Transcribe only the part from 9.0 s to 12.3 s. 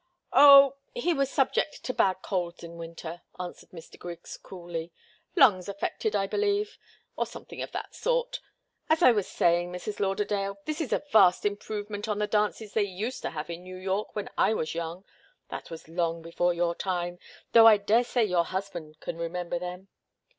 I was saying, Mrs. Lauderdale, this is a vast improvement on the